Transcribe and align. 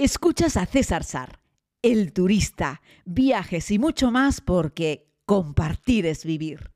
Escuchas 0.00 0.56
a 0.56 0.64
César 0.64 1.02
Sar, 1.02 1.40
el 1.82 2.12
turista, 2.12 2.82
viajes 3.04 3.72
y 3.72 3.80
mucho 3.80 4.12
más 4.12 4.40
porque 4.40 5.08
compartir 5.26 6.06
es 6.06 6.24
vivir. 6.24 6.70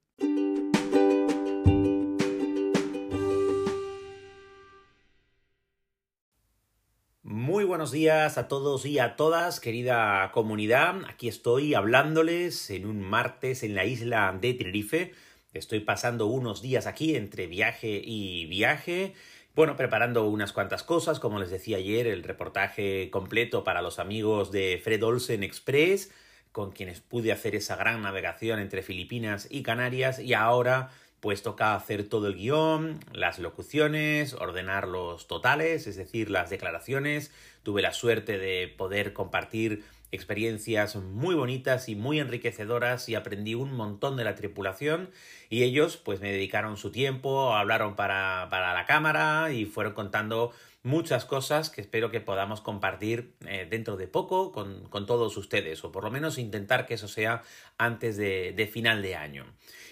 Muy 7.22 7.62
buenos 7.62 7.92
días 7.92 8.38
a 8.38 8.48
todos 8.48 8.84
y 8.86 8.98
a 8.98 9.14
todas, 9.14 9.61
querida 9.61 10.32
comunidad. 10.32 11.04
Aquí 11.09 11.29
estoy 11.29 11.75
hablándoles 11.75 12.70
en 12.70 12.86
un 12.86 13.02
martes 13.02 13.62
en 13.62 13.77
la 13.77 13.84
isla 13.84 14.36
de 14.41 14.54
Tenerife. 14.54 15.12
Estoy 15.52 15.79
pasando 15.79 16.27
unos 16.27 16.61
días 16.61 16.89
aquí 16.89 17.14
entre 17.14 17.46
viaje 17.46 18.02
y 18.04 18.46
viaje 18.46 19.14
bueno, 19.55 19.77
preparando 19.77 20.27
unas 20.27 20.53
cuantas 20.53 20.82
cosas, 20.82 21.21
como 21.21 21.39
les 21.39 21.50
decía 21.50 21.77
ayer, 21.77 22.07
el 22.07 22.23
reportaje 22.23 23.11
completo 23.11 23.64
para 23.64 23.82
los 23.82 23.98
amigos 23.98 24.51
de 24.51 24.80
Fred 24.82 25.02
Olsen 25.05 25.42
Express, 25.42 26.11
con 26.52 26.73
quienes 26.73 27.01
pude 27.01 27.33
hacer 27.33 27.55
esa 27.55 27.77
gran 27.77 28.02
navegación 28.02 28.61
entre 28.61 28.83
Filipinas 28.83 29.48
y 29.51 29.62
Canarias, 29.62 30.19
y 30.20 30.33
ahora 30.34 30.91
pues 31.20 31.42
toca 31.42 31.77
hacer 31.77 32.09
todo 32.09 32.27
el 32.27 32.34
guion, 32.34 32.98
las 33.12 33.38
locuciones, 33.38 34.34
ordenar 34.34 34.88
los 34.88 35.28
totales, 35.28 35.87
es 35.87 35.95
decir, 35.95 36.30
las 36.30 36.50
declaraciones. 36.50 37.30
Tuve 37.62 37.80
la 37.80 37.92
suerte 37.92 38.39
de 38.39 38.66
poder 38.66 39.12
compartir 39.12 39.84
experiencias 40.11 40.97
muy 40.97 41.37
bonitas 41.37 41.89
y 41.89 41.95
muy 41.95 42.19
enriquecedoras 42.19 43.09
y 43.09 43.14
aprendí 43.14 43.55
un 43.55 43.73
montón 43.73 44.16
de 44.16 44.25
la 44.25 44.34
tripulación 44.34 45.11
y 45.52 45.65
ellos 45.65 45.98
pues 45.98 46.19
me 46.23 46.33
dedicaron 46.33 46.79
su 46.79 46.91
tiempo, 46.91 47.55
hablaron 47.55 47.95
para, 47.95 48.47
para 48.48 48.73
la 48.73 48.87
cámara 48.87 49.52
y 49.52 49.66
fueron 49.66 49.92
contando 49.92 50.51
muchas 50.83 51.25
cosas 51.25 51.70
que 51.70 51.80
espero 51.80 52.11
que 52.11 52.20
podamos 52.20 52.61
compartir 52.61 53.34
eh, 53.47 53.66
dentro 53.69 53.97
de 53.97 54.09
poco 54.09 54.51
con, 54.51 54.84
con, 54.88 55.06
todos 55.06 55.37
ustedes, 55.37 55.84
o 55.84 55.92
por 55.92 56.05
lo 56.05 56.11
menos 56.11 56.38
intentar 56.38 56.87
que 56.87 56.95
eso 56.95 57.06
sea 57.06 57.42
antes 57.78 58.17
de, 58.17 58.70
final 58.73 59.03
de 59.03 59.14
año. 59.14 59.47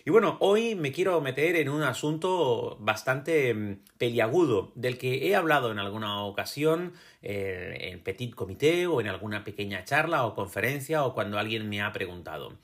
Y 0.04 0.10
bueno, 0.10 0.38
hoy 0.40 0.74
me 0.74 0.92
quiero 0.92 1.20
meter 1.20 1.56
en 1.56 1.68
un 1.68 1.82
asunto 1.82 2.76
bastante 2.80 3.54
mm, 3.54 3.76
peliagudo, 3.98 4.72
del 4.74 4.98
que 4.98 5.28
he 5.28 5.36
hablado 5.36 5.70
en 5.70 5.78
alguna 5.78 6.24
ocasión 6.24 6.94
eh, 7.22 7.90
en 7.92 8.02
petit 8.02 8.34
comité 8.34 8.86
o 8.86 9.00
en 9.00 9.08
alguna 9.08 9.44
pequeña 9.44 9.84
charla 9.84 10.24
o 10.24 10.34
conferencia 10.34 11.04
o 11.04 11.14
cuando 11.14 11.38
alguien 11.38 11.68
me 11.68 11.82
ha 11.82 11.92
preguntado. 11.92 12.54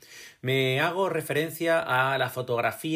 Me 0.41 0.79
hago 0.81 1.09
referencia 1.09 1.79
a 1.79 2.17
la 2.17 2.29
fotografía 2.29 2.86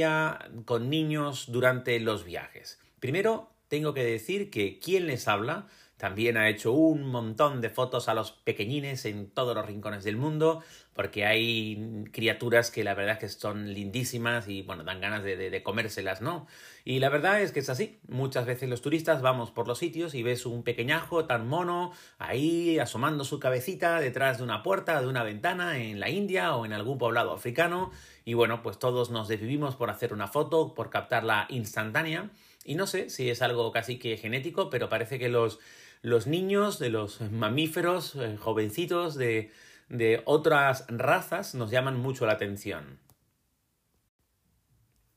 con 0.66 0.90
niños 0.90 1.52
durante 1.52 2.00
los 2.00 2.24
viajes. 2.24 2.80
Primero, 3.00 3.50
tengo 3.68 3.94
que 3.94 4.04
decir 4.04 4.50
que 4.50 4.80
quien 4.80 5.08
les 5.08 5.28
habla 5.28 5.68
también 6.02 6.36
ha 6.36 6.50
hecho 6.50 6.72
un 6.72 7.06
montón 7.06 7.62
de 7.62 7.70
fotos 7.70 8.10
a 8.10 8.16
los 8.16 8.32
pequeñines 8.32 9.06
en 9.06 9.30
todos 9.30 9.56
los 9.56 9.64
rincones 9.64 10.04
del 10.04 10.18
mundo, 10.18 10.64
porque 10.96 11.28
hay 11.28 12.06
criaturas 12.12 12.72
que 12.72 12.84
la 12.84 12.96
verdad 12.96 13.14
es 13.14 13.20
que 13.20 13.30
son 13.30 13.72
lindísimas 13.72 14.48
y 14.48 14.64
bueno, 14.64 14.84
dan 14.84 15.00
ganas 15.00 15.24
de, 15.24 15.38
de, 15.38 15.62
comérselas, 15.62 16.20
¿no? 16.20 16.48
Y 16.86 16.98
la 16.98 17.10
verdad 17.10 17.44
es 17.44 17.52
que 17.52 17.60
es 17.60 17.70
así. 17.70 18.00
Muchas 18.08 18.48
veces 18.48 18.68
los 18.68 18.82
turistas 18.82 19.22
vamos 19.22 19.52
por 19.52 19.68
los 19.68 19.78
sitios 19.78 20.16
y 20.16 20.24
ves 20.24 20.48
un 20.48 20.64
pequeñajo 20.64 21.26
tan 21.26 21.48
mono 21.48 21.92
ahí 22.18 22.80
asomando 22.80 23.24
su 23.24 23.40
cabecita 23.40 24.00
detrás 24.00 24.40
de 24.40 24.44
una 24.44 24.64
puerta, 24.64 25.02
de 25.02 25.08
una 25.08 25.22
ventana 25.22 25.78
en 25.78 26.00
la 26.00 26.10
India 26.10 26.56
o 26.56 26.66
en 26.66 26.74
algún 26.74 26.98
poblado 26.98 27.32
africano. 27.32 27.92
Y 28.26 28.34
bueno, 28.34 28.64
pues 28.64 28.80
todos 28.80 29.12
nos 29.12 29.28
desvivimos 29.28 29.76
por 29.76 29.92
hacer 29.92 30.14
una 30.14 30.28
foto, 30.28 30.74
por 30.74 30.90
captarla 30.90 31.46
instantánea. 31.50 32.32
Y 32.66 32.74
no 32.74 32.88
sé 32.88 33.12
si 33.12 33.30
es 33.30 33.44
algo 33.44 33.72
casi 33.72 34.00
que 34.00 34.18
genético, 34.18 34.72
pero 34.72 34.90
parece 34.90 35.18
que 35.18 35.30
los, 35.30 35.60
los 36.02 36.28
niños 36.28 36.80
de 36.80 36.90
los 36.90 37.22
mamíferos 37.22 38.16
eh, 38.16 38.38
jovencitos 38.38 39.16
de, 39.16 39.52
de 39.90 40.22
otras 40.26 40.86
razas 40.88 41.56
nos 41.56 41.72
llaman 41.72 42.00
mucho 42.00 42.26
la 42.26 42.34
atención. 42.34 43.00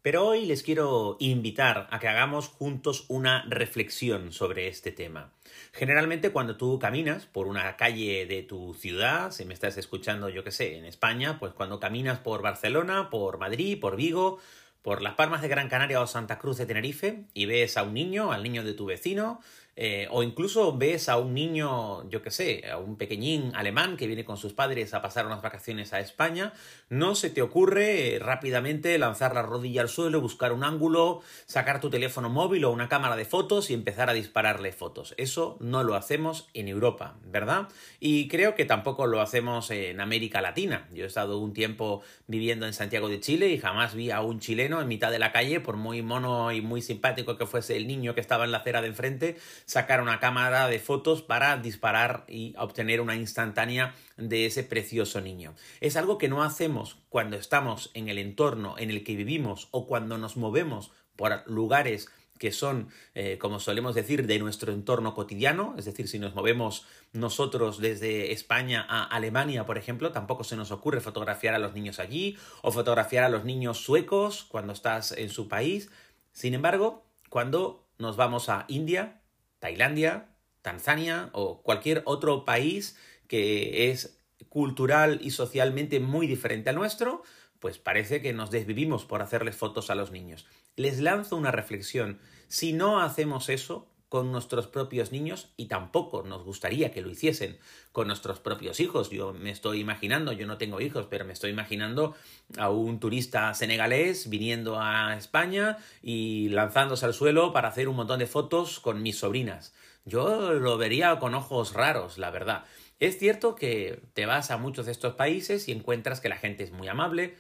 Pero 0.03 0.27
hoy 0.27 0.45
les 0.45 0.63
quiero 0.63 1.17
invitar 1.19 1.89
a 1.91 1.99
que 1.99 2.09
hagamos 2.09 2.49
juntos 2.49 3.07
una 3.09 3.47
reflexión 3.49 4.33
sobre 4.33 4.69
este 4.69 4.93
tema. 4.93 5.33
Generalmente 5.73 6.31
cuando 6.31 6.59
tú 6.59 6.79
caminas 6.79 7.25
por 7.25 7.47
una 7.47 7.75
calle 7.79 8.27
de 8.27 8.43
tu 8.43 8.75
ciudad, 8.75 9.31
si 9.31 9.47
me 9.47 9.55
estás 9.55 9.79
escuchando 9.79 10.29
yo 10.29 10.45
que 10.45 10.51
sé, 10.51 10.77
en 10.77 10.85
España, 10.85 11.39
pues 11.39 11.55
cuando 11.55 11.81
caminas 11.81 12.19
por 12.19 12.43
Barcelona, 12.43 13.09
por 13.09 13.39
Madrid, 13.39 13.81
por 13.81 13.97
Vigo, 13.97 14.41
por 14.85 15.01
las 15.01 15.15
Palmas 15.15 15.41
de 15.41 15.49
Gran 15.49 15.71
Canaria 15.71 16.03
o 16.03 16.07
Santa 16.07 16.39
Cruz 16.39 16.59
de 16.59 16.67
Tenerife 16.67 17.25
y 17.33 17.47
ves 17.47 17.79
a 17.79 17.85
un 17.85 17.95
niño, 17.95 18.33
al 18.33 18.43
niño 18.43 18.63
de 18.63 18.75
tu 18.75 18.85
vecino, 18.85 19.41
eh, 19.77 20.07
o 20.11 20.23
incluso 20.23 20.77
ves 20.77 21.09
a 21.09 21.17
un 21.17 21.35
niño, 21.35 22.09
yo 22.09 22.23
qué 22.23 22.31
sé, 22.31 22.71
a 22.71 22.79
un 22.79 22.97
pequeñín 22.97 23.51
alemán 23.57 23.97
que 23.97 24.07
viene 24.07 24.25
con 24.25 24.37
sus 24.37 24.53
padres 24.53 24.95
a 24.95 25.03
pasar 25.03 25.27
unas 25.27 25.43
vacaciones 25.43 25.93
a 25.93 26.01
España, 26.01 26.53
no 26.91 27.17
se 27.17 27.29
te 27.29 27.43
ocurre 27.43 28.15
eh, 28.15 28.19
rápidamente 28.21 28.97
lanzar 28.99 29.35
la 29.35 29.43
rodilla 29.43 29.81
al 29.81 29.89
suelo, 29.89 30.21
buscar 30.21 30.53
un 30.53 30.63
ángulo, 30.63 31.23
sacar 31.47 31.81
tu 31.81 31.91
teléfono 31.91 32.29
móvil 32.29 32.65
o 32.65 32.71
una 32.71 32.89
cámara 32.89 33.17
de 33.17 33.25
fotos 33.25 33.71
y 33.71 33.75
empezar 33.75 34.09
a 34.11 34.13
dispararle 34.13 34.71
fotos. 34.71 35.15
Eso 35.17 35.57
no 35.61 35.83
lo 35.83 35.97
hacemos 35.97 36.49
en 36.55 36.69
Europa, 36.69 37.17
¿verdad? 37.25 37.69
Y 37.99 38.29
creo 38.29 38.55
que 38.55 38.67
tampoco 38.67 39.07
lo 39.07 39.21
hacemos 39.21 39.71
en 39.73 40.01
América 40.01 40.41
Latina. 40.41 40.87
Yo 40.93 41.05
he 41.05 41.09
estado 41.09 41.39
un 41.39 41.53
tiempo 41.53 42.03
viviendo 42.29 42.67
en 42.67 42.75
Santiago 42.75 43.09
de 43.09 43.19
Chile 43.19 43.49
y 43.49 43.59
jamás 43.59 43.95
vi 43.95 44.13
a 44.13 44.21
un 44.21 44.39
chileno 44.39 44.74
en 44.81 44.89
mitad 44.89 45.11
de 45.11 45.19
la 45.19 45.33
calle, 45.33 45.61
por 45.61 45.77
muy 45.77 46.03
mono 46.03 46.53
y 46.53 46.61
muy 46.61 46.83
simpático 46.83 47.37
que 47.37 47.47
fuese 47.47 47.77
el 47.77 47.87
niño 47.87 48.15
que 48.15 48.21
estaba 48.21 48.45
en 48.45 48.53
la 48.53 48.59
acera 48.59 48.83
de 48.83 48.89
enfrente, 48.89 49.37
sacar 49.65 50.01
una 50.01 50.21
cámara 50.21 50.69
de 50.69 50.79
fotos 50.79 51.23
para 51.23 51.57
disparar 51.57 52.25
y 52.29 52.55
obtener 52.59 53.01
una 53.01 53.17
instantánea 53.17 53.95
de 54.17 54.47
ese 54.47 54.65
precioso 54.65 55.21
niño. 55.21 55.55
Es 55.81 55.97
algo 55.97 56.19
que 56.19 56.29
no 56.29 56.43
hacemos 56.43 56.99
cuando 57.09 57.37
estamos 57.37 57.91
en 57.95 58.09
el 58.09 58.19
entorno 58.19 58.77
en 58.79 58.91
el 58.91 59.05
que 59.05 59.17
vivimos 59.17 59.69
o 59.71 59.87
cuando 59.87 60.19
nos 60.19 60.37
movemos 60.37 60.93
por 61.17 61.49
lugares 61.49 62.09
que 62.45 62.53
son, 62.53 62.89
eh, 63.15 63.39
como 63.39 63.59
solemos 63.59 63.95
decir, 63.95 64.27
de 64.27 64.39
nuestro 64.39 64.71
entorno 64.71 65.15
cotidiano, 65.15 65.75
es 65.79 65.87
decir, 65.87 66.09
si 66.09 66.19
nos 66.19 66.35
movemos 66.35 66.85
nosotros 67.15 67.81
desde 67.81 68.33
España 68.33 68.85
a 68.87 69.03
Alemania, 69.03 69.65
por 69.65 69.79
ejemplo, 69.79 70.13
tampoco 70.13 70.45
se 70.45 70.55
nos 70.55 70.71
ocurre 70.71 71.01
fotografiar 71.01 71.55
a 71.55 71.59
los 71.59 71.73
niños 71.73 71.99
allí 71.99 72.37
o 72.61 72.71
fotografiar 72.71 73.25
a 73.25 73.31
los 73.31 73.47
niños 73.47 73.79
suecos 73.79 74.45
cuando 74.45 74.75
estás 74.75 75.13
en 75.13 75.31
su 75.31 75.49
país. 75.49 75.91
Sin 76.33 76.53
embargo, 76.53 77.07
cuando 77.31 77.89
nos 77.97 78.19
vamos 78.19 78.51
a 78.51 78.67
India, 78.69 79.23
Tailandia, 79.59 80.27
Tanzania 80.61 81.31
o 81.33 81.63
cualquier 81.63 82.03
otro 82.05 82.45
país 82.45 82.99
que 83.27 83.91
es 83.91 84.21
cultural 84.51 85.19
y 85.23 85.31
socialmente 85.31 85.99
muy 85.99 86.27
diferente 86.27 86.69
al 86.69 86.77
nuestro, 86.77 87.23
pues 87.65 87.79
parece 87.79 88.21
que 88.21 88.35
nos 88.35 88.51
desvivimos 88.51 89.07
por 89.07 89.23
hacerles 89.23 89.57
fotos 89.57 89.89
a 89.89 89.95
los 89.95 90.11
niños. 90.11 90.45
Les 90.77 91.01
lanzo 91.01 91.35
una 91.37 91.51
reflexión. 91.51 92.19
Si 92.55 92.73
no 92.73 93.01
hacemos 93.01 93.49
eso 93.49 93.89
con 94.09 94.31
nuestros 94.31 94.69
propios 94.69 95.11
niños, 95.11 95.49
y 95.57 95.67
tampoco 95.67 96.23
nos 96.23 96.45
gustaría 96.45 96.93
que 96.93 97.03
lo 97.03 97.11
hiciesen 97.11 97.59
con 97.91 98.07
nuestros 98.07 98.39
propios 98.39 98.79
hijos, 98.79 99.11
yo 99.11 99.33
me 99.33 99.51
estoy 99.51 99.81
imaginando, 99.81 100.31
yo 100.31 100.47
no 100.47 100.57
tengo 100.57 100.81
hijos, 100.81 101.09
pero 101.11 101.25
me 101.25 101.33
estoy 101.33 101.51
imaginando 101.51 102.15
a 102.57 102.71
un 102.71 103.01
turista 103.01 103.53
senegalés 103.55 104.31
viniendo 104.31 104.81
a 104.81 105.17
España 105.17 105.79
y 106.01 106.49
lanzándose 106.51 107.07
al 107.07 107.13
suelo 107.13 107.53
para 107.53 107.67
hacer 107.67 107.89
un 107.89 107.97
montón 107.97 108.21
de 108.21 108.29
fotos 108.29 108.79
con 108.79 109.03
mis 109.03 109.19
sobrinas. 109.19 109.75
Yo 110.05 110.53
lo 110.53 110.79
vería 110.79 111.19
con 111.19 111.35
ojos 111.35 111.73
raros, 111.73 112.19
la 112.19 112.31
verdad. 112.31 112.67
Es 113.01 113.19
cierto 113.19 113.57
que 113.57 114.01
te 114.13 114.27
vas 114.27 114.53
a 114.53 114.59
muchos 114.59 114.87
de 114.87 114.93
estos 114.93 115.15
países 115.15 115.67
y 115.67 115.73
encuentras 115.73 116.21
que 116.21 116.29
la 116.29 116.37
gente 116.37 116.63
es 116.63 116.71
muy 116.71 116.87
amable, 116.87 117.35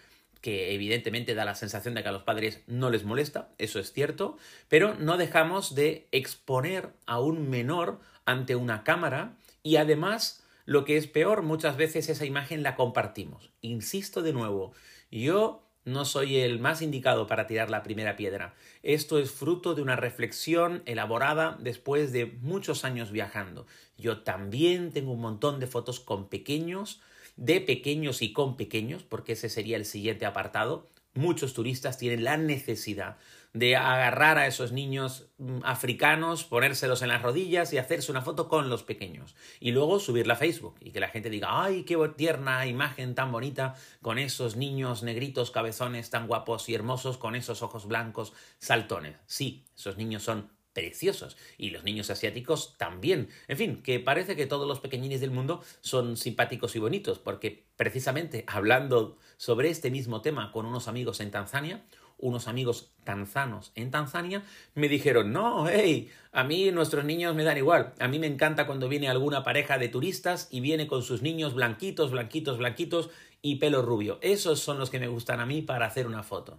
que 0.44 0.74
evidentemente 0.74 1.34
da 1.34 1.46
la 1.46 1.54
sensación 1.54 1.94
de 1.94 2.02
que 2.02 2.10
a 2.10 2.12
los 2.12 2.24
padres 2.24 2.60
no 2.66 2.90
les 2.90 3.04
molesta, 3.04 3.48
eso 3.56 3.80
es 3.80 3.94
cierto, 3.94 4.36
pero 4.68 4.94
no 4.94 5.16
dejamos 5.16 5.74
de 5.74 6.06
exponer 6.12 6.90
a 7.06 7.18
un 7.18 7.48
menor 7.48 7.98
ante 8.26 8.54
una 8.54 8.84
cámara 8.84 9.38
y 9.62 9.76
además, 9.76 10.44
lo 10.66 10.84
que 10.84 10.98
es 10.98 11.06
peor, 11.06 11.40
muchas 11.40 11.78
veces 11.78 12.10
esa 12.10 12.26
imagen 12.26 12.62
la 12.62 12.76
compartimos. 12.76 13.52
Insisto 13.62 14.20
de 14.20 14.34
nuevo, 14.34 14.74
yo 15.10 15.66
no 15.86 16.04
soy 16.04 16.36
el 16.36 16.58
más 16.58 16.82
indicado 16.82 17.26
para 17.26 17.46
tirar 17.46 17.70
la 17.70 17.82
primera 17.82 18.14
piedra. 18.14 18.54
Esto 18.82 19.18
es 19.18 19.30
fruto 19.30 19.74
de 19.74 19.80
una 19.80 19.96
reflexión 19.96 20.82
elaborada 20.84 21.56
después 21.58 22.12
de 22.12 22.26
muchos 22.26 22.84
años 22.84 23.12
viajando. 23.12 23.66
Yo 23.96 24.20
también 24.20 24.92
tengo 24.92 25.12
un 25.12 25.22
montón 25.22 25.58
de 25.58 25.68
fotos 25.68 26.00
con 26.00 26.28
pequeños, 26.28 27.00
de 27.36 27.60
pequeños 27.60 28.22
y 28.22 28.32
con 28.32 28.56
pequeños, 28.56 29.02
porque 29.02 29.32
ese 29.32 29.48
sería 29.48 29.76
el 29.76 29.84
siguiente 29.84 30.26
apartado. 30.26 30.86
Muchos 31.14 31.54
turistas 31.54 31.98
tienen 31.98 32.24
la 32.24 32.36
necesidad 32.36 33.16
de 33.54 33.76
agarrar 33.76 34.36
a 34.36 34.48
esos 34.48 34.72
niños 34.72 35.28
mm, 35.38 35.60
africanos, 35.62 36.42
ponérselos 36.42 37.02
en 37.02 37.08
las 37.08 37.22
rodillas 37.22 37.72
y 37.72 37.78
hacerse 37.78 38.10
una 38.10 38.20
foto 38.20 38.48
con 38.48 38.68
los 38.68 38.82
pequeños. 38.82 39.36
Y 39.60 39.70
luego 39.70 40.00
subirla 40.00 40.34
a 40.34 40.36
Facebook 40.36 40.74
y 40.80 40.90
que 40.90 40.98
la 40.98 41.08
gente 41.08 41.30
diga, 41.30 41.62
ay, 41.62 41.84
qué 41.84 41.96
tierna 42.16 42.66
imagen 42.66 43.14
tan 43.14 43.30
bonita 43.30 43.76
con 44.02 44.18
esos 44.18 44.56
niños 44.56 45.04
negritos, 45.04 45.52
cabezones 45.52 46.10
tan 46.10 46.26
guapos 46.26 46.68
y 46.68 46.74
hermosos, 46.74 47.16
con 47.16 47.36
esos 47.36 47.62
ojos 47.62 47.86
blancos 47.86 48.32
saltones. 48.58 49.16
Sí, 49.26 49.64
esos 49.76 49.96
niños 49.96 50.24
son 50.24 50.50
preciosos. 50.74 51.38
Y 51.56 51.70
los 51.70 51.84
niños 51.84 52.10
asiáticos 52.10 52.76
también. 52.76 53.28
En 53.48 53.56
fin, 53.56 53.82
que 53.82 53.98
parece 54.00 54.36
que 54.36 54.46
todos 54.46 54.68
los 54.68 54.80
pequeñines 54.80 55.22
del 55.22 55.30
mundo 55.30 55.62
son 55.80 56.18
simpáticos 56.18 56.76
y 56.76 56.80
bonitos, 56.80 57.18
porque 57.18 57.64
precisamente 57.76 58.44
hablando 58.46 59.16
sobre 59.38 59.70
este 59.70 59.90
mismo 59.90 60.20
tema 60.20 60.52
con 60.52 60.66
unos 60.66 60.88
amigos 60.88 61.20
en 61.20 61.30
Tanzania, 61.30 61.84
unos 62.18 62.48
amigos 62.48 62.92
tanzanos 63.04 63.72
en 63.74 63.90
Tanzania, 63.90 64.44
me 64.74 64.88
dijeron, 64.88 65.32
no, 65.32 65.68
hey, 65.68 66.10
a 66.32 66.44
mí 66.44 66.70
nuestros 66.70 67.04
niños 67.04 67.34
me 67.34 67.44
dan 67.44 67.58
igual. 67.58 67.94
A 67.98 68.08
mí 68.08 68.18
me 68.18 68.26
encanta 68.26 68.66
cuando 68.66 68.88
viene 68.88 69.08
alguna 69.08 69.42
pareja 69.42 69.78
de 69.78 69.88
turistas 69.88 70.48
y 70.50 70.60
viene 70.60 70.86
con 70.86 71.02
sus 71.02 71.22
niños 71.22 71.54
blanquitos, 71.54 72.10
blanquitos, 72.10 72.58
blanquitos 72.58 73.10
y 73.42 73.56
pelo 73.56 73.82
rubio. 73.82 74.18
Esos 74.22 74.60
son 74.60 74.78
los 74.78 74.90
que 74.90 75.00
me 75.00 75.08
gustan 75.08 75.40
a 75.40 75.46
mí 75.46 75.62
para 75.62 75.86
hacer 75.86 76.06
una 76.06 76.22
foto. 76.22 76.58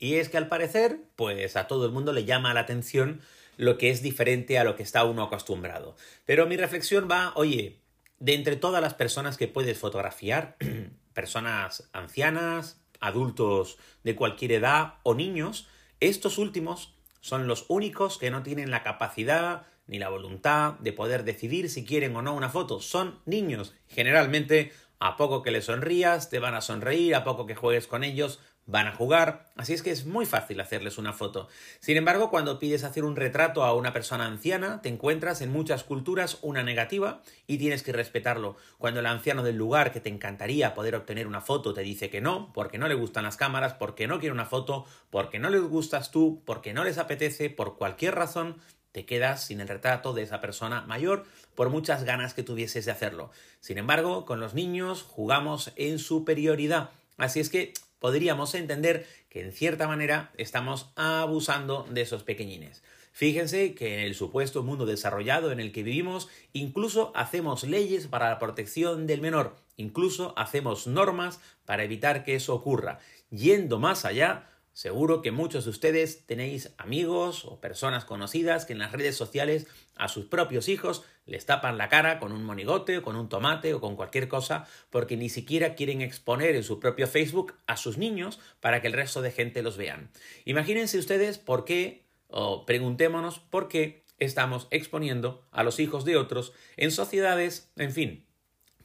Y 0.00 0.16
es 0.16 0.28
que 0.30 0.38
al 0.38 0.48
parecer, 0.48 0.98
pues 1.14 1.54
a 1.56 1.68
todo 1.68 1.86
el 1.86 1.92
mundo 1.92 2.12
le 2.12 2.24
llama 2.24 2.54
la 2.54 2.60
atención 2.60 3.20
lo 3.56 3.76
que 3.76 3.90
es 3.90 4.02
diferente 4.02 4.58
a 4.58 4.64
lo 4.64 4.74
que 4.74 4.82
está 4.82 5.04
uno 5.04 5.22
acostumbrado. 5.22 5.94
Pero 6.24 6.46
mi 6.46 6.56
reflexión 6.56 7.06
va, 7.08 7.32
oye, 7.36 7.78
de 8.18 8.34
entre 8.34 8.56
todas 8.56 8.82
las 8.82 8.94
personas 8.94 9.36
que 9.36 9.46
puedes 9.46 9.78
fotografiar, 9.78 10.56
personas 11.12 11.90
ancianas, 11.92 12.80
adultos 13.00 13.76
de 14.02 14.16
cualquier 14.16 14.52
edad 14.52 14.94
o 15.02 15.14
niños, 15.14 15.68
estos 16.00 16.38
últimos 16.38 16.94
son 17.20 17.46
los 17.46 17.66
únicos 17.68 18.16
que 18.16 18.30
no 18.30 18.42
tienen 18.42 18.70
la 18.70 18.82
capacidad 18.82 19.66
ni 19.86 19.98
la 19.98 20.08
voluntad 20.08 20.74
de 20.78 20.94
poder 20.94 21.24
decidir 21.24 21.68
si 21.68 21.84
quieren 21.84 22.16
o 22.16 22.22
no 22.22 22.34
una 22.34 22.48
foto. 22.48 22.80
Son 22.80 23.18
niños. 23.26 23.74
Generalmente, 23.88 24.72
a 25.00 25.16
poco 25.16 25.42
que 25.42 25.50
les 25.50 25.66
sonrías, 25.66 26.30
te 26.30 26.38
van 26.38 26.54
a 26.54 26.62
sonreír, 26.62 27.14
a 27.14 27.24
poco 27.24 27.44
que 27.44 27.54
juegues 27.54 27.86
con 27.86 28.04
ellos, 28.04 28.38
van 28.70 28.86
a 28.86 28.94
jugar, 28.94 29.50
así 29.56 29.74
es 29.74 29.82
que 29.82 29.90
es 29.90 30.06
muy 30.06 30.26
fácil 30.26 30.60
hacerles 30.60 30.98
una 30.98 31.12
foto. 31.12 31.48
Sin 31.80 31.96
embargo, 31.96 32.30
cuando 32.30 32.58
pides 32.58 32.84
hacer 32.84 33.04
un 33.04 33.16
retrato 33.16 33.64
a 33.64 33.74
una 33.74 33.92
persona 33.92 34.26
anciana, 34.26 34.80
te 34.80 34.88
encuentras 34.88 35.40
en 35.40 35.50
muchas 35.50 35.84
culturas 35.84 36.38
una 36.42 36.62
negativa 36.62 37.22
y 37.46 37.58
tienes 37.58 37.82
que 37.82 37.92
respetarlo. 37.92 38.56
Cuando 38.78 39.00
el 39.00 39.06
anciano 39.06 39.42
del 39.42 39.56
lugar 39.56 39.92
que 39.92 40.00
te 40.00 40.08
encantaría 40.08 40.74
poder 40.74 40.94
obtener 40.94 41.26
una 41.26 41.40
foto 41.40 41.74
te 41.74 41.82
dice 41.82 42.10
que 42.10 42.20
no, 42.20 42.52
porque 42.52 42.78
no 42.78 42.88
le 42.88 42.94
gustan 42.94 43.24
las 43.24 43.36
cámaras, 43.36 43.74
porque 43.74 44.06
no 44.06 44.20
quiere 44.20 44.32
una 44.32 44.46
foto, 44.46 44.86
porque 45.10 45.38
no 45.38 45.50
les 45.50 45.62
gustas 45.62 46.10
tú, 46.10 46.42
porque 46.44 46.72
no 46.72 46.84
les 46.84 46.98
apetece, 46.98 47.50
por 47.50 47.76
cualquier 47.76 48.14
razón, 48.14 48.56
te 48.92 49.06
quedas 49.06 49.44
sin 49.44 49.60
el 49.60 49.68
retrato 49.68 50.12
de 50.12 50.22
esa 50.22 50.40
persona 50.40 50.82
mayor 50.82 51.24
por 51.54 51.70
muchas 51.70 52.04
ganas 52.04 52.34
que 52.34 52.42
tuvieses 52.42 52.84
de 52.84 52.92
hacerlo. 52.92 53.30
Sin 53.60 53.78
embargo, 53.78 54.24
con 54.24 54.40
los 54.40 54.54
niños 54.54 55.02
jugamos 55.02 55.72
en 55.76 55.98
superioridad. 55.98 56.90
Así 57.16 57.38
es 57.40 57.50
que 57.50 57.72
podríamos 58.00 58.54
entender 58.56 59.06
que 59.28 59.42
en 59.42 59.52
cierta 59.52 59.86
manera 59.86 60.32
estamos 60.36 60.90
abusando 60.96 61.86
de 61.88 62.00
esos 62.00 62.24
pequeñines. 62.24 62.82
Fíjense 63.12 63.74
que 63.74 63.94
en 63.94 64.00
el 64.00 64.14
supuesto 64.14 64.62
mundo 64.62 64.86
desarrollado 64.86 65.52
en 65.52 65.60
el 65.60 65.72
que 65.72 65.82
vivimos, 65.82 66.28
incluso 66.52 67.12
hacemos 67.14 67.64
leyes 67.64 68.08
para 68.08 68.30
la 68.30 68.38
protección 68.38 69.06
del 69.06 69.20
menor, 69.20 69.56
incluso 69.76 70.32
hacemos 70.36 70.86
normas 70.86 71.40
para 71.64 71.84
evitar 71.84 72.24
que 72.24 72.34
eso 72.34 72.54
ocurra. 72.54 72.98
Yendo 73.30 73.78
más 73.78 74.04
allá, 74.04 74.50
Seguro 74.72 75.20
que 75.20 75.32
muchos 75.32 75.64
de 75.64 75.70
ustedes 75.70 76.24
tenéis 76.26 76.72
amigos 76.78 77.44
o 77.44 77.60
personas 77.60 78.04
conocidas 78.04 78.64
que 78.64 78.72
en 78.72 78.78
las 78.78 78.92
redes 78.92 79.16
sociales 79.16 79.66
a 79.96 80.08
sus 80.08 80.26
propios 80.26 80.68
hijos 80.68 81.02
les 81.30 81.46
tapan 81.46 81.78
la 81.78 81.88
cara 81.88 82.18
con 82.18 82.32
un 82.32 82.44
monigote 82.44 82.98
o 82.98 83.02
con 83.02 83.16
un 83.16 83.28
tomate 83.28 83.72
o 83.72 83.80
con 83.80 83.96
cualquier 83.96 84.28
cosa 84.28 84.66
porque 84.90 85.16
ni 85.16 85.28
siquiera 85.28 85.74
quieren 85.74 86.02
exponer 86.02 86.56
en 86.56 86.64
su 86.64 86.80
propio 86.80 87.06
Facebook 87.06 87.54
a 87.66 87.76
sus 87.76 87.96
niños 87.96 88.40
para 88.60 88.82
que 88.82 88.88
el 88.88 88.92
resto 88.92 89.22
de 89.22 89.30
gente 89.30 89.62
los 89.62 89.76
vean. 89.76 90.10
Imagínense 90.44 90.98
ustedes 90.98 91.38
por 91.38 91.64
qué, 91.64 92.04
o 92.26 92.66
preguntémonos 92.66 93.38
por 93.38 93.68
qué 93.68 94.04
estamos 94.18 94.66
exponiendo 94.70 95.46
a 95.52 95.62
los 95.62 95.80
hijos 95.80 96.04
de 96.04 96.16
otros 96.16 96.52
en 96.76 96.90
sociedades, 96.90 97.72
en 97.76 97.92
fin, 97.92 98.26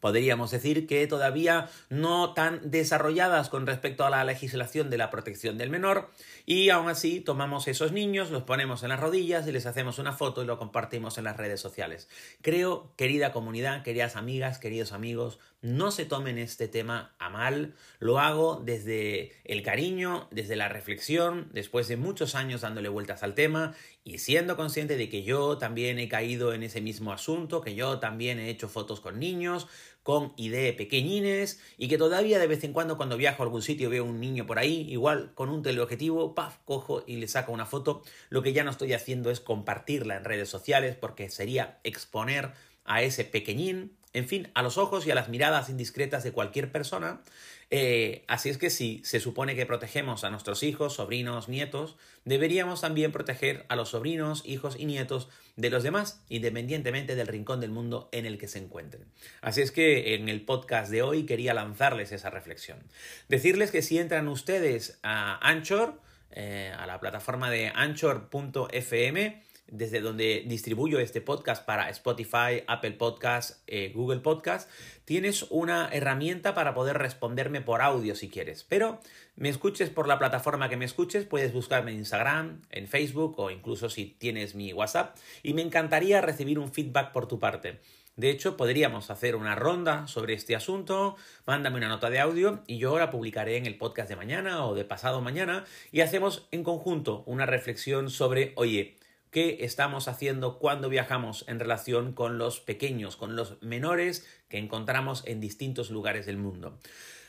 podríamos 0.05 0.51
decir 0.51 0.85
que 0.85 1.07
todavía 1.07 1.67
no 1.89 2.35
tan 2.35 2.69
desarrolladas 2.69 3.49
con 3.49 3.65
respecto 3.65 4.05
a 4.05 4.11
la 4.11 4.23
legislación 4.23 4.91
de 4.91 4.99
la 4.99 5.09
protección 5.09 5.57
del 5.57 5.71
menor 5.71 6.11
y 6.45 6.69
aún 6.69 6.89
así 6.89 7.21
tomamos 7.21 7.67
esos 7.67 7.91
niños, 7.91 8.29
los 8.29 8.43
ponemos 8.43 8.83
en 8.83 8.89
las 8.89 8.99
rodillas 8.99 9.47
y 9.47 9.51
les 9.51 9.65
hacemos 9.65 9.97
una 9.97 10.13
foto 10.13 10.43
y 10.43 10.45
lo 10.45 10.59
compartimos 10.59 11.17
en 11.17 11.23
las 11.23 11.37
redes 11.37 11.59
sociales. 11.59 12.07
Creo, 12.43 12.93
querida 12.97 13.31
comunidad, 13.31 13.81
queridas 13.81 14.15
amigas, 14.15 14.59
queridos 14.59 14.91
amigos, 14.91 15.39
no 15.63 15.89
se 15.89 16.05
tomen 16.05 16.37
este 16.37 16.67
tema 16.67 17.15
a 17.17 17.31
mal, 17.31 17.73
lo 17.97 18.19
hago 18.19 18.61
desde 18.63 19.31
el 19.45 19.63
cariño, 19.63 20.27
desde 20.29 20.55
la 20.55 20.69
reflexión, 20.69 21.49
después 21.51 21.87
de 21.87 21.97
muchos 21.97 22.35
años 22.35 22.61
dándole 22.61 22.89
vueltas 22.89 23.23
al 23.23 23.33
tema 23.33 23.73
y 24.03 24.19
siendo 24.19 24.55
consciente 24.55 24.95
de 24.97 25.09
que 25.09 25.23
yo 25.23 25.57
también 25.57 25.97
he 25.97 26.07
caído 26.07 26.53
en 26.53 26.61
ese 26.61 26.81
mismo 26.81 27.11
asunto, 27.11 27.61
que 27.61 27.73
yo 27.73 27.97
también 27.97 28.37
he 28.37 28.51
hecho 28.51 28.69
fotos 28.69 29.01
con 29.01 29.17
niños, 29.17 29.67
con 30.05 30.33
ideas 30.37 30.75
pequeñines 30.75 31.59
y 31.79 31.87
que 31.87 31.97
todavía 31.97 32.37
de 32.37 32.45
vez 32.45 32.63
en 32.63 32.73
cuando 32.73 32.95
cuando 32.95 33.17
viajo 33.17 33.41
a 33.41 33.45
algún 33.47 33.63
sitio 33.63 33.89
veo 33.89 34.05
un 34.05 34.19
niño 34.19 34.45
por 34.45 34.59
ahí, 34.59 34.85
igual 34.87 35.31
con 35.33 35.49
un 35.49 35.63
teleobjetivo, 35.63 36.35
paf, 36.35 36.59
cojo 36.63 37.03
y 37.07 37.15
le 37.15 37.27
saco 37.27 37.51
una 37.51 37.65
foto. 37.65 38.03
Lo 38.29 38.43
que 38.43 38.53
ya 38.53 38.63
no 38.63 38.69
estoy 38.69 38.93
haciendo 38.93 39.31
es 39.31 39.39
compartirla 39.39 40.17
en 40.17 40.23
redes 40.23 40.47
sociales 40.47 40.95
porque 40.95 41.31
sería 41.31 41.79
exponer 41.83 42.51
a 42.83 43.01
ese 43.01 43.25
pequeñín, 43.25 43.97
en 44.15 44.29
fin, 44.29 44.49
a 44.53 44.63
los 44.63 44.77
ojos 44.77 45.05
y 45.05 45.11
a 45.11 45.15
las 45.15 45.27
miradas 45.27 45.69
indiscretas 45.69 46.23
de 46.23 46.31
cualquier 46.31 46.71
persona. 46.71 47.21
Eh, 47.69 48.23
así 48.27 48.49
es 48.49 48.57
que 48.57 48.69
si 48.69 49.01
se 49.03 49.19
supone 49.19 49.55
que 49.55 49.65
protegemos 49.65 50.23
a 50.23 50.29
nuestros 50.29 50.63
hijos, 50.63 50.93
sobrinos, 50.93 51.49
nietos, 51.49 51.97
deberíamos 52.23 52.79
también 52.79 53.11
proteger 53.11 53.65
a 53.67 53.75
los 53.75 53.89
sobrinos, 53.89 54.41
hijos 54.45 54.77
y 54.79 54.85
nietos 54.85 55.27
de 55.57 55.69
los 55.69 55.83
demás, 55.83 56.21
independientemente 56.29 57.15
del 57.15 57.27
rincón 57.27 57.59
del 57.59 57.71
mundo 57.71 58.07
en 58.13 58.25
el 58.25 58.37
que 58.37 58.47
se 58.47 58.59
encuentren. 58.59 59.03
Así 59.41 59.61
es 59.61 59.71
que 59.71 60.15
en 60.15 60.29
el 60.29 60.45
podcast 60.45 60.89
de 60.89 61.01
hoy 61.01 61.25
quería 61.25 61.53
lanzarles 61.53 62.13
esa 62.13 62.29
reflexión. 62.29 62.79
Decirles 63.27 63.69
que 63.69 63.81
si 63.81 63.97
entran 63.97 64.29
ustedes 64.29 64.97
a 65.03 65.45
Anchor, 65.45 65.99
eh, 66.31 66.73
a 66.77 66.87
la 66.87 67.01
plataforma 67.01 67.49
de 67.49 67.73
anchor.fm, 67.75 69.43
desde 69.67 70.01
donde 70.01 70.43
distribuyo 70.47 70.99
este 70.99 71.21
podcast 71.21 71.65
para 71.65 71.89
Spotify, 71.89 72.63
Apple 72.67 72.91
Podcast, 72.91 73.61
eh, 73.67 73.91
Google 73.93 74.19
Podcast, 74.19 74.69
tienes 75.05 75.45
una 75.49 75.89
herramienta 75.91 76.53
para 76.53 76.73
poder 76.73 76.97
responderme 76.97 77.61
por 77.61 77.81
audio 77.81 78.15
si 78.15 78.29
quieres. 78.29 78.63
Pero 78.63 78.99
me 79.35 79.49
escuches 79.49 79.89
por 79.89 80.07
la 80.07 80.19
plataforma 80.19 80.69
que 80.69 80.77
me 80.77 80.85
escuches, 80.85 81.25
puedes 81.25 81.53
buscarme 81.53 81.91
en 81.91 81.99
Instagram, 81.99 82.61
en 82.69 82.87
Facebook 82.87 83.35
o 83.37 83.51
incluso 83.51 83.89
si 83.89 84.05
tienes 84.05 84.55
mi 84.55 84.73
WhatsApp 84.73 85.17
y 85.43 85.53
me 85.53 85.61
encantaría 85.61 86.21
recibir 86.21 86.59
un 86.59 86.71
feedback 86.71 87.11
por 87.11 87.27
tu 87.27 87.39
parte. 87.39 87.79
De 88.15 88.29
hecho, 88.29 88.55
podríamos 88.55 89.09
hacer 89.09 89.35
una 89.35 89.55
ronda 89.55 90.07
sobre 90.07 90.35
este 90.35 90.55
asunto, 90.55 91.17
mándame 91.45 91.77
una 91.77 91.89
nota 91.89 92.09
de 92.09 92.19
audio 92.19 92.63
y 92.65 92.77
yo 92.77 92.97
la 92.97 93.11
publicaré 93.11 93.57
en 93.57 93.65
el 93.65 93.77
podcast 93.77 94.07
de 94.07 94.15
mañana 94.15 94.65
o 94.65 94.73
de 94.73 94.85
pasado 94.85 95.19
mañana 95.19 95.65
y 95.91 95.99
hacemos 95.99 96.47
en 96.51 96.63
conjunto 96.63 97.23
una 97.25 97.45
reflexión 97.45 98.09
sobre, 98.09 98.53
oye, 98.55 98.95
qué 99.35 99.57
estamos 99.65 100.07
haciendo 100.07 100.59
cuando 100.59 100.87
viajamos 100.87 101.43
en 101.49 101.59
relación 101.59 102.13
con 102.13 102.37
los 102.37 102.61
pequeños, 102.61 103.17
con 103.17 103.35
los 103.35 103.61
menores 103.61 104.25
que 104.47 104.59
encontramos 104.59 105.23
en 105.27 105.41
distintos 105.41 105.89
lugares 105.89 106.25
del 106.25 106.37
mundo. 106.37 106.79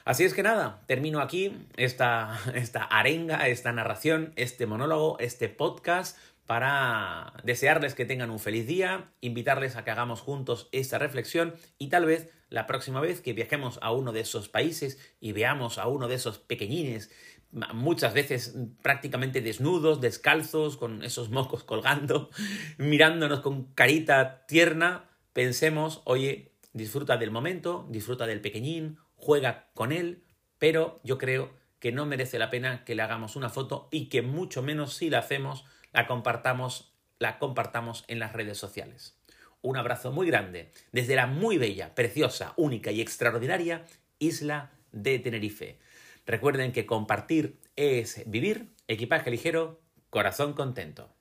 Así 0.04 0.22
es 0.22 0.32
que 0.32 0.44
nada, 0.44 0.84
termino 0.86 1.18
aquí 1.20 1.66
esta, 1.76 2.38
esta 2.54 2.84
arenga, 2.84 3.48
esta 3.48 3.72
narración, 3.72 4.32
este 4.36 4.66
monólogo, 4.66 5.18
este 5.18 5.48
podcast 5.48 6.16
para 6.46 7.32
desearles 7.42 7.96
que 7.96 8.04
tengan 8.04 8.30
un 8.30 8.38
feliz 8.38 8.68
día, 8.68 9.10
invitarles 9.20 9.74
a 9.74 9.82
que 9.82 9.90
hagamos 9.90 10.20
juntos 10.20 10.68
esta 10.70 10.98
reflexión 10.98 11.56
y 11.76 11.88
tal 11.88 12.06
vez 12.06 12.30
la 12.50 12.68
próxima 12.68 13.00
vez 13.00 13.20
que 13.20 13.32
viajemos 13.32 13.80
a 13.82 13.90
uno 13.90 14.12
de 14.12 14.20
esos 14.20 14.48
países 14.48 15.00
y 15.18 15.32
veamos 15.32 15.78
a 15.78 15.88
uno 15.88 16.06
de 16.06 16.14
esos 16.14 16.38
pequeñines 16.38 17.10
muchas 17.50 18.14
veces 18.14 18.54
prácticamente 18.82 19.40
desnudos, 19.40 20.00
descalzos, 20.00 20.76
con 20.76 21.02
esos 21.02 21.30
mocos 21.30 21.64
colgando, 21.64 22.30
mirándonos 22.78 23.40
con 23.40 23.72
carita 23.74 24.46
tierna, 24.46 25.08
pensemos, 25.32 26.02
oye, 26.04 26.52
disfruta 26.72 27.16
del 27.16 27.30
momento, 27.30 27.86
disfruta 27.90 28.26
del 28.26 28.40
pequeñín, 28.40 28.98
juega 29.14 29.68
con 29.74 29.92
él, 29.92 30.24
pero 30.58 31.00
yo 31.04 31.18
creo 31.18 31.54
que 31.78 31.92
no 31.92 32.06
merece 32.06 32.38
la 32.38 32.50
pena 32.50 32.84
que 32.84 32.94
le 32.94 33.02
hagamos 33.02 33.36
una 33.36 33.48
foto 33.48 33.88
y 33.90 34.08
que 34.08 34.22
mucho 34.22 34.62
menos 34.62 34.94
si 34.94 35.10
la 35.10 35.18
hacemos, 35.18 35.64
la 35.92 36.06
compartamos, 36.06 36.92
la 37.18 37.38
compartamos 37.38 38.04
en 38.08 38.18
las 38.18 38.32
redes 38.32 38.58
sociales. 38.58 39.16
Un 39.62 39.76
abrazo 39.76 40.12
muy 40.12 40.26
grande 40.26 40.70
desde 40.92 41.16
la 41.16 41.26
muy 41.26 41.58
bella, 41.58 41.94
preciosa, 41.94 42.52
única 42.56 42.90
y 42.92 43.00
extraordinaria 43.00 43.84
isla 44.18 44.72
de 44.92 45.18
Tenerife. 45.18 45.78
Recuerden 46.26 46.72
que 46.72 46.86
compartir 46.86 47.60
es 47.76 48.22
vivir, 48.26 48.74
equipaje 48.88 49.30
ligero, 49.30 49.80
corazón 50.10 50.54
contento. 50.54 51.15